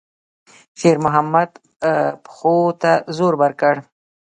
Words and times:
شېرمحمد 0.79 1.49
پښو 2.23 2.55
ته 2.81 2.91
زور 3.17 3.33
ورکړ. 3.41 3.75